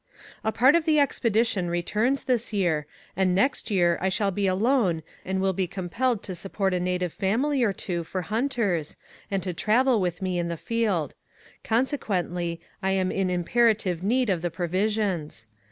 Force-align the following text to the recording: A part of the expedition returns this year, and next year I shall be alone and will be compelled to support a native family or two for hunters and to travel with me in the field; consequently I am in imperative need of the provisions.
A 0.43 0.51
part 0.51 0.73
of 0.73 0.85
the 0.85 0.99
expedition 0.99 1.69
returns 1.69 2.23
this 2.23 2.51
year, 2.51 2.87
and 3.15 3.35
next 3.35 3.69
year 3.69 3.99
I 4.01 4.09
shall 4.09 4.31
be 4.31 4.47
alone 4.47 5.03
and 5.23 5.39
will 5.39 5.53
be 5.53 5.67
compelled 5.67 6.23
to 6.23 6.33
support 6.33 6.73
a 6.73 6.79
native 6.79 7.13
family 7.13 7.61
or 7.61 7.71
two 7.71 8.03
for 8.03 8.23
hunters 8.23 8.97
and 9.29 9.43
to 9.43 9.53
travel 9.53 10.01
with 10.01 10.19
me 10.19 10.39
in 10.39 10.47
the 10.47 10.57
field; 10.57 11.13
consequently 11.63 12.59
I 12.81 12.93
am 12.93 13.11
in 13.11 13.29
imperative 13.29 14.01
need 14.01 14.31
of 14.31 14.41
the 14.41 14.49
provisions. 14.49 15.47